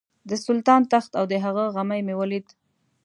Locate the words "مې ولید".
2.07-2.47